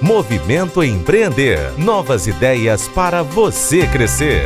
[0.00, 1.72] Movimento Empreender.
[1.78, 4.42] Novas ideias para você crescer.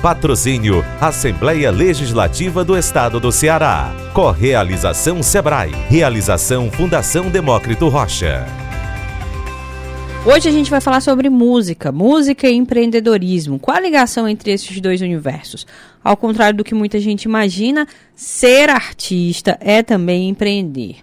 [0.00, 3.92] Patrocínio Assembleia Legislativa do Estado do Ceará.
[4.14, 5.72] Correalização Sebrae.
[5.88, 8.46] Realização Fundação Demócrito Rocha.
[10.24, 13.58] Hoje a gente vai falar sobre música, música e empreendedorismo.
[13.58, 15.66] Qual a ligação entre esses dois universos?
[16.02, 20.96] Ao contrário do que muita gente imagina, ser artista é também empreender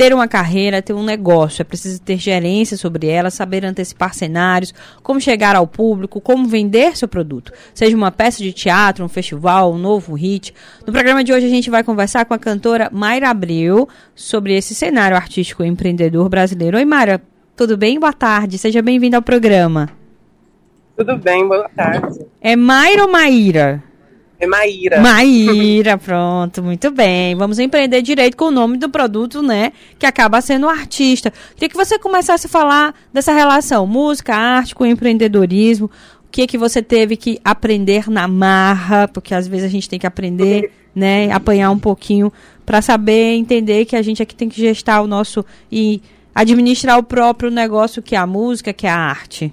[0.00, 4.72] ter uma carreira, ter um negócio, é preciso ter gerência sobre ela, saber antecipar cenários,
[5.02, 9.74] como chegar ao público, como vender seu produto, seja uma peça de teatro, um festival,
[9.74, 10.54] um novo hit.
[10.86, 14.74] No programa de hoje a gente vai conversar com a cantora Mayra Abreu sobre esse
[14.74, 16.78] cenário artístico empreendedor brasileiro.
[16.78, 17.20] Oi, Mayra,
[17.54, 18.00] tudo bem?
[18.00, 19.90] Boa tarde, seja bem-vinda ao programa.
[20.96, 22.24] Tudo bem, boa tarde.
[22.40, 23.89] É Mayra ou Maíra?
[24.40, 25.02] É Maíra.
[25.02, 27.34] Maíra, pronto, muito bem.
[27.34, 29.70] Vamos empreender direito com o nome do produto, né?
[29.98, 31.30] Que acaba sendo o artista.
[31.54, 35.90] Queria que você começasse a falar dessa relação música, arte com empreendedorismo.
[36.26, 39.06] O que que você teve que aprender na marra?
[39.08, 41.30] Porque às vezes a gente tem que aprender, né?
[41.30, 42.32] Apanhar um pouquinho
[42.64, 46.00] para saber entender que a gente aqui tem que gestar o nosso e
[46.34, 49.52] administrar o próprio negócio que é a música, que é a arte.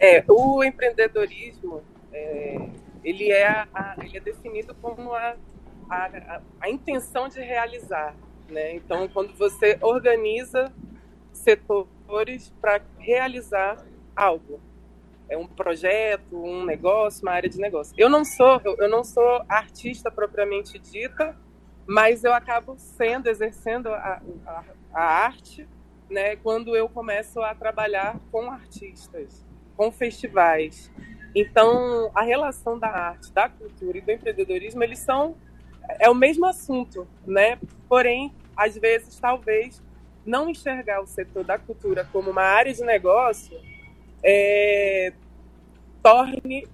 [0.00, 2.58] É, o empreendedorismo é,
[3.04, 5.36] ele é, a, ele é definido como a,
[5.90, 8.14] a, a, intenção de realizar.
[8.48, 8.74] Né?
[8.74, 10.72] Então, quando você organiza
[11.32, 14.60] setores para realizar algo,
[15.28, 17.94] é um projeto, um negócio, uma área de negócio.
[17.96, 21.36] Eu não sou, eu, não sou artista propriamente dita,
[21.86, 25.66] mas eu acabo sendo, exercendo a, a, a arte,
[26.10, 26.36] né?
[26.36, 29.42] Quando eu começo a trabalhar com artistas,
[29.76, 30.90] com festivais,
[31.34, 35.34] então, a relação da arte, da cultura e do empreendedorismo, eles são
[35.98, 37.58] é o mesmo assunto, né?
[37.88, 39.82] Porém, às vezes, talvez
[40.24, 43.58] não enxergar o setor da cultura como uma área de negócio
[44.22, 45.12] é,
[46.02, 46.68] torne,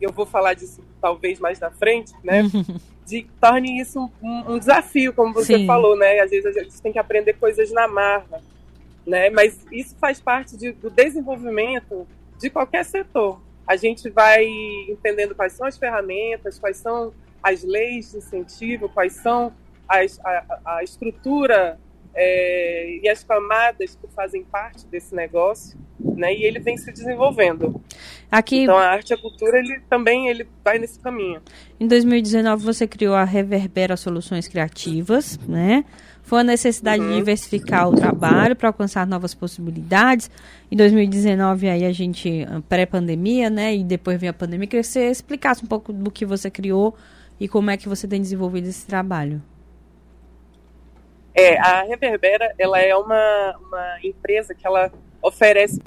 [0.00, 2.42] eu vou falar disso talvez mais na frente, né?
[3.06, 5.66] De, torne isso um, um desafio, como você Sim.
[5.66, 6.20] falou, né?
[6.20, 8.40] Às vezes a gente tem que aprender coisas na marra,
[9.04, 9.30] né?
[9.30, 12.06] Mas isso faz parte de, do desenvolvimento
[12.40, 13.40] de qualquer setor.
[13.66, 14.44] A gente vai
[14.88, 17.12] entendendo quais são as ferramentas, quais são
[17.42, 19.52] as leis de incentivo, quais são
[19.88, 21.78] as, a, a estrutura
[22.14, 25.78] é, e as camadas que fazem parte desse negócio,
[26.20, 26.32] né?
[26.34, 27.82] E ele vem se desenvolvendo.
[28.30, 31.40] Aqui, então a arte e a cultura ele também ele vai nesse caminho.
[31.80, 35.84] Em 2019 você criou a Reverbera Soluções Criativas, né?
[36.22, 37.08] Foi a necessidade uhum.
[37.08, 40.30] de diversificar o trabalho para alcançar novas possibilidades.
[40.70, 43.74] Em 2019, aí a gente, ah, pré-pandemia, né?
[43.74, 46.94] E depois veio a pandemia, queria que você explicasse um pouco do que você criou
[47.40, 49.42] e como é que você tem desenvolvido esse trabalho.
[51.34, 54.92] É, a Reverbera, ela é uma, uma empresa que ela
[55.22, 55.80] oferece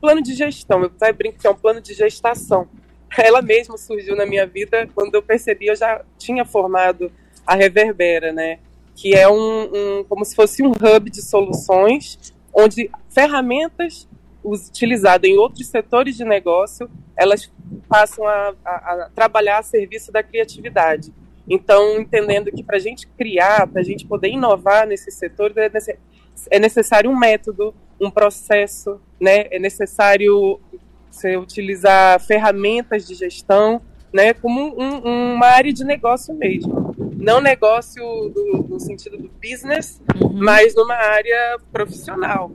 [0.00, 0.80] plano de gestão.
[0.80, 2.68] Eu até brinco que é um plano de gestação.
[3.16, 7.10] Ela mesma surgiu na minha vida quando eu percebi, eu já tinha formado
[7.46, 8.58] a Reverbera, né?
[8.98, 9.62] que é um,
[10.00, 14.08] um, como se fosse um hub de soluções, onde ferramentas
[14.42, 17.48] utilizadas em outros setores de negócio, elas
[17.88, 21.12] passam a, a, a trabalhar a serviço da criatividade.
[21.48, 25.70] Então, entendendo que para a gente criar, para a gente poder inovar nesse setor, é,
[26.50, 29.46] é necessário um método, um processo, né?
[29.50, 30.60] é necessário
[31.10, 33.80] você utilizar ferramentas de gestão,
[34.12, 34.32] né?
[34.34, 36.88] como um, uma área de negócio mesmo
[37.18, 38.02] não negócio
[38.34, 40.32] do, no sentido do business, uhum.
[40.34, 42.52] mas numa área profissional.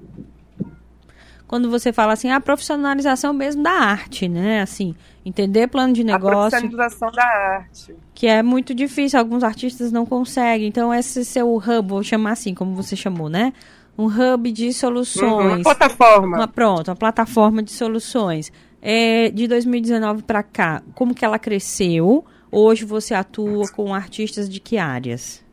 [1.46, 4.62] Quando você fala assim, a profissionalização mesmo da arte, né?
[4.62, 6.38] Assim, entender plano de negócio.
[6.38, 7.96] A profissionalização da arte.
[8.16, 10.68] Que é muito difícil, alguns artistas não conseguem.
[10.68, 13.54] Então, esse seu hub, vou chamar assim, como você chamou, né?
[13.98, 15.24] Um hub de soluções.
[15.24, 16.38] Uhum, uma plataforma.
[16.38, 18.52] Uma, pronto, uma plataforma de soluções.
[18.82, 22.26] É, de 2019 para cá, como que ela cresceu?
[22.52, 25.44] Hoje você atua com artistas de que áreas?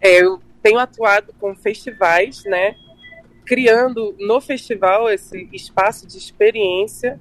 [0.00, 2.76] É, eu tenho atuado com festivais, né?
[3.44, 7.18] Criando no festival esse espaço de experiência,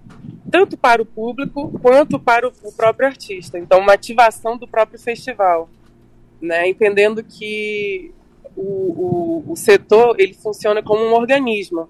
[0.52, 3.58] tanto para o público quanto para o próprio artista.
[3.58, 5.70] Então, uma ativação do próprio festival,
[6.42, 6.68] né?
[6.68, 8.14] Entendendo que
[8.58, 11.88] o, o, o setor ele funciona como um organismo,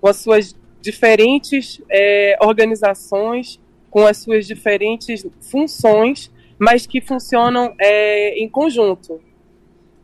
[0.00, 3.60] com as suas diferentes é, organizações
[3.92, 9.20] com as suas diferentes funções, mas que funcionam é, em conjunto.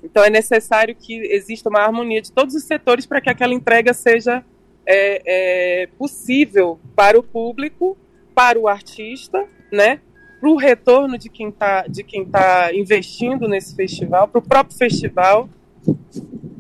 [0.05, 3.95] Então é necessário que exista uma harmonia de todos os setores para que aquela entrega
[3.95, 4.45] seja
[4.87, 7.97] é, é, possível para o público,
[8.35, 10.01] para o artista, né?
[10.39, 14.77] para o retorno de quem está de quem tá investindo nesse festival, para o próprio
[14.77, 15.49] festival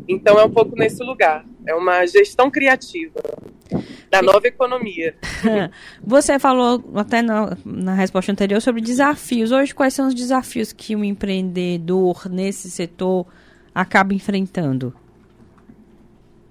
[0.06, 1.44] Então é um pouco nesse lugar.
[1.66, 3.20] É uma gestão criativa
[4.10, 5.14] da nova economia.
[6.02, 9.52] Você falou até na, na, resposta anterior sobre desafios.
[9.52, 13.26] Hoje, quais são os desafios que um empreendedor nesse setor
[13.74, 14.94] acaba enfrentando?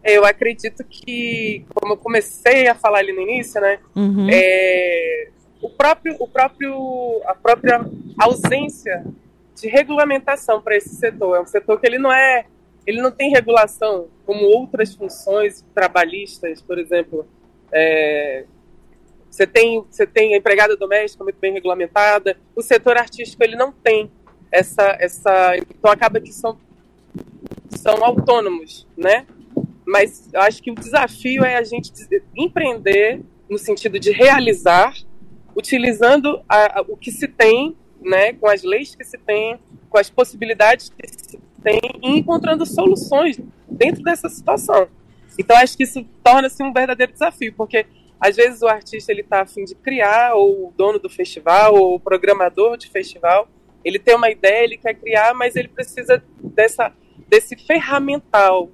[0.03, 4.27] Eu acredito que, como eu comecei a falar ali no início, né, uhum.
[4.29, 5.29] é,
[5.61, 7.85] o próprio, o próprio, a própria
[8.17, 9.03] ausência
[9.55, 11.35] de regulamentação para esse setor.
[11.35, 12.45] É um setor que ele não é,
[12.87, 17.27] ele não tem regulação como outras funções trabalhistas, por exemplo.
[17.69, 18.45] É,
[19.29, 22.37] você tem, você tem a empregada doméstica muito bem regulamentada.
[22.55, 24.09] O setor artístico ele não tem
[24.49, 26.57] essa, essa, então acaba que são
[27.69, 29.27] são autônomos, né?
[29.85, 31.91] Mas eu acho que o desafio é a gente
[32.35, 34.93] empreender no sentido de realizar,
[35.55, 39.97] utilizando a, a, o que se tem né, com as leis que se tem, com
[39.97, 43.37] as possibilidades que se tem e encontrando soluções
[43.69, 44.87] dentro dessa situação.
[45.37, 47.85] Então acho que isso torna-se um verdadeiro desafio, porque
[48.19, 51.75] às vezes o artista ele está a fim de criar, ou o dono do festival,
[51.75, 53.47] ou o programador de festival,
[53.83, 56.91] ele tem uma ideia, ele quer criar, mas ele precisa dessa,
[57.27, 58.69] desse ferramental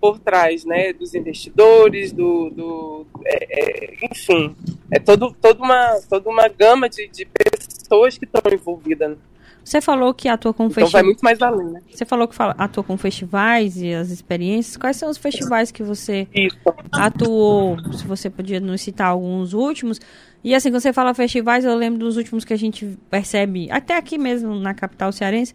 [0.00, 4.54] por trás, né, dos investidores, do, do é, é, enfim,
[4.90, 9.16] é todo, toda uma toda uma gama de, de pessoas que estão envolvidas.
[9.64, 10.92] Você falou que atua com então festivais.
[10.92, 11.80] vai muito mais além, né?
[11.90, 14.76] Você falou que atua com festivais e as experiências.
[14.76, 16.56] Quais são os festivais que você Isso.
[16.92, 17.78] atuou?
[17.94, 20.00] Se você podia nos citar alguns últimos.
[20.44, 23.96] E assim, quando você fala festivais, eu lembro dos últimos que a gente percebe, até
[23.96, 25.54] aqui mesmo na capital cearense,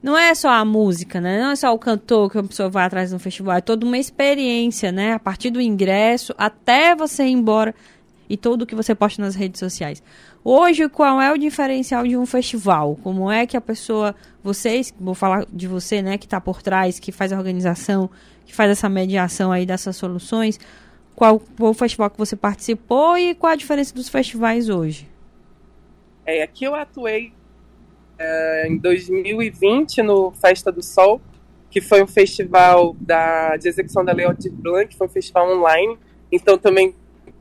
[0.00, 1.42] não é só a música, né?
[1.42, 3.98] Não é só o cantor que a pessoa vai atrás no festival, é toda uma
[3.98, 5.14] experiência, né?
[5.14, 7.74] A partir do ingresso até você ir embora
[8.28, 10.02] e tudo que você posta nas redes sociais.
[10.44, 12.96] Hoje, qual é o diferencial de um festival?
[13.02, 16.98] Como é que a pessoa, vocês, vou falar de você, né, que está por trás,
[16.98, 18.10] que faz a organização,
[18.44, 20.58] que faz essa mediação aí dessas soluções,
[21.14, 25.08] qual o festival que você participou e qual a diferença dos festivais hoje?
[26.24, 27.32] É, aqui eu atuei
[28.18, 31.20] é, em 2020 no Festa do Sol,
[31.70, 35.98] que foi um festival da, de execução da Lei Aldir Blanc, foi um festival online.
[36.30, 36.94] Então também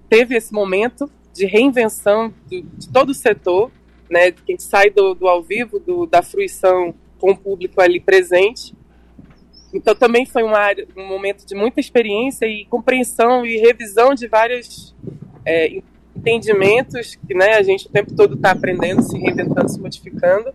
[0.09, 3.71] teve esse momento de reinvenção do, de todo o setor,
[4.09, 7.81] né, que a gente sai do, do ao vivo, do, da fruição com o público
[7.81, 8.73] ali presente.
[9.73, 14.27] Então também foi uma área, um momento de muita experiência e compreensão e revisão de
[14.27, 14.95] vários
[15.45, 15.81] é,
[16.15, 20.53] entendimentos que né, a gente o tempo todo está aprendendo, se reinventando, se modificando.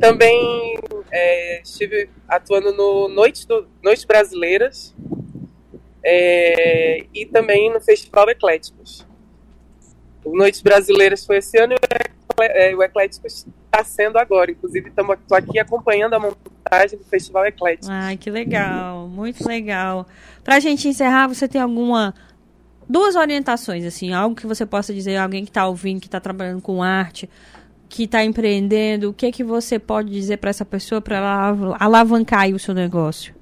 [0.00, 0.78] Também
[1.10, 4.94] é, estive atuando no Noite, do, Noites Brasileiras
[6.04, 9.06] é, e também no Festival Ecléticos.
[10.24, 14.50] O Noites Brasileiras foi esse ano e o Ecléticos está sendo agora.
[14.50, 17.88] Inclusive, estou aqui acompanhando a montagem do Festival Ecléticos.
[17.88, 20.06] Ai, que legal, muito legal.
[20.44, 22.14] Para a gente encerrar, você tem alguma
[22.88, 26.60] duas orientações, assim, algo que você possa dizer, alguém que está ouvindo, que está trabalhando
[26.60, 27.28] com arte,
[27.88, 32.48] que está empreendendo, o que que você pode dizer para essa pessoa para ela alavancar
[32.50, 33.34] o seu negócio?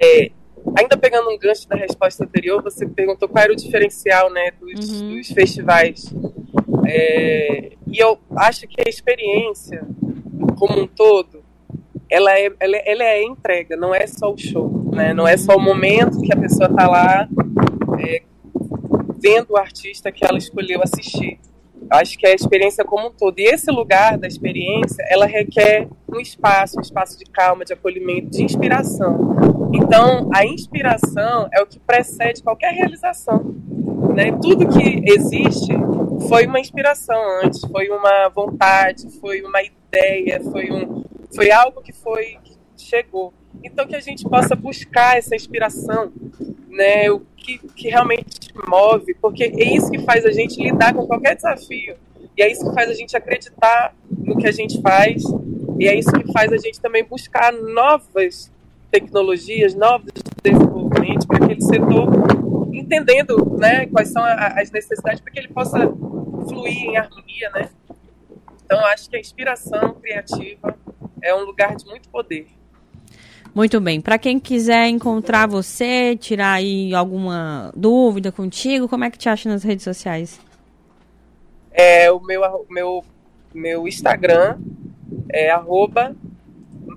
[0.00, 0.32] É,
[0.78, 5.00] ainda pegando um gancho da resposta anterior, você perguntou qual era o diferencial, né, dos,
[5.00, 5.16] uhum.
[5.16, 6.12] dos festivais.
[6.86, 9.86] É, e eu acho que a experiência
[10.56, 11.42] como um todo,
[12.08, 15.12] ela é, ela, é, ela é entrega, não é só o show, né?
[15.12, 17.28] Não é só o momento que a pessoa está lá
[17.98, 18.22] é,
[19.20, 21.40] vendo o artista que ela escolheu assistir.
[21.90, 23.38] Acho que é a experiência como um todo.
[23.38, 28.30] E esse lugar da experiência, ela requer um espaço, um espaço de calma, de acolhimento,
[28.30, 29.61] de inspiração.
[29.72, 33.54] Então, a inspiração é o que precede qualquer realização.
[34.14, 34.30] Né?
[34.32, 35.72] Tudo que existe
[36.28, 41.92] foi uma inspiração antes, foi uma vontade, foi uma ideia, foi, um, foi algo que
[41.92, 43.32] foi que chegou.
[43.64, 46.12] Então, que a gente possa buscar essa inspiração,
[46.68, 47.10] né?
[47.10, 51.36] O que, que realmente move, porque é isso que faz a gente lidar com qualquer
[51.36, 51.96] desafio.
[52.36, 55.22] E é isso que faz a gente acreditar no que a gente faz.
[55.78, 58.50] E é isso que faz a gente também buscar novas
[58.92, 62.08] tecnologias, novos desenvolvimentos para aquele setor,
[62.72, 65.78] entendendo né, quais são as necessidades para que ele possa
[66.46, 67.50] fluir em harmonia.
[67.54, 67.70] Né?
[68.64, 70.76] Então, acho que a inspiração criativa
[71.22, 72.46] é um lugar de muito poder.
[73.54, 74.00] Muito bem.
[74.00, 79.48] Para quem quiser encontrar você, tirar aí alguma dúvida contigo, como é que te acha
[79.48, 80.40] nas redes sociais?
[81.70, 83.04] É, o meu, meu,
[83.54, 84.58] meu Instagram
[85.30, 86.14] é arroba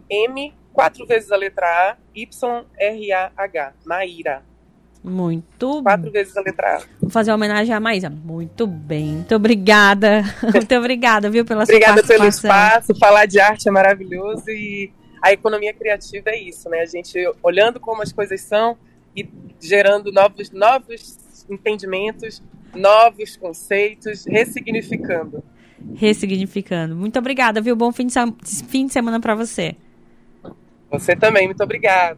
[0.10, 4.44] M, quatro vezes a letra A, Y-R-A-H, Maíra.
[5.01, 6.82] Muito Quatro vezes a letra A.
[7.00, 8.10] Vou fazer uma homenagem à Maísa.
[8.10, 9.17] Muito bem.
[9.17, 10.24] Muito obrigada.
[10.51, 12.55] Muito obrigada, viu, pela obrigada sua participação.
[12.55, 13.00] Obrigada pelo espaço.
[13.00, 14.91] Falar de arte é maravilhoso e
[15.22, 16.82] a economia criativa é isso, né?
[16.82, 18.77] A gente olhando como as coisas são
[19.15, 19.29] e
[19.62, 25.44] gerando novos, novos entendimentos, novos conceitos, ressignificando.
[25.94, 26.96] Ressignificando.
[26.96, 27.75] Muito obrigada, viu?
[27.75, 28.13] Bom fim de,
[28.67, 29.75] fim de semana para você.
[30.92, 32.18] Você também, muito obrigada.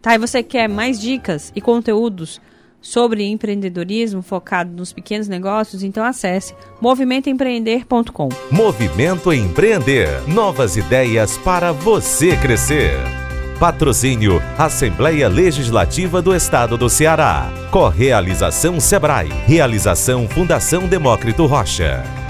[0.00, 2.40] Tá, e você quer mais dicas e conteúdos
[2.80, 5.82] sobre empreendedorismo focado nos pequenos negócios?
[5.82, 8.28] Então acesse movimentoempreender.com.
[8.50, 10.08] Movimento Empreender.
[10.28, 12.96] Novas ideias para você crescer.
[13.58, 17.50] Patrocínio Assembleia Legislativa do Estado do Ceará.
[17.70, 19.28] Correalização Sebrae.
[19.46, 22.25] Realização Fundação Demócrito Rocha.